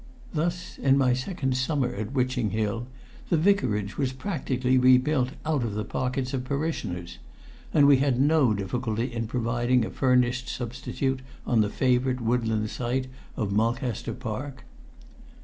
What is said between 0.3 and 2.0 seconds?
Thus, in my second summer